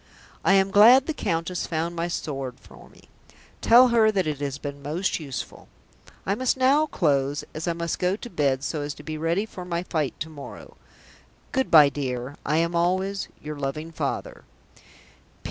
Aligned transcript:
I 0.43 0.53
am 0.53 0.71
glad 0.71 1.05
the 1.05 1.13
Countess 1.13 1.67
found 1.67 1.95
my 1.95 2.07
sword 2.07 2.59
for 2.59 2.89
me; 2.89 3.01
tell 3.61 3.89
her 3.89 4.11
that 4.11 4.25
it 4.25 4.39
has 4.39 4.57
been 4.57 4.81
most 4.81 5.19
useful. 5.19 5.67
"I 6.25 6.33
must 6.33 6.57
now 6.57 6.87
close 6.87 7.43
as 7.53 7.67
I 7.67 7.73
must 7.73 7.99
go 7.99 8.15
to 8.15 8.29
bed 8.31 8.63
so 8.63 8.81
as 8.81 8.95
to 8.95 9.03
be 9.03 9.19
ready 9.19 9.45
for 9.45 9.63
my 9.63 9.83
fight 9.83 10.19
to 10.21 10.29
morrow. 10.29 10.75
Good 11.51 11.69
bye, 11.69 11.89
dear. 11.89 12.35
I 12.43 12.57
am 12.57 12.73
always, 12.73 13.27
"YOUR 13.43 13.59
LOVING 13.59 13.91
FATHER. 13.91 14.43